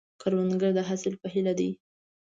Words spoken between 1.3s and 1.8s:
هیله دی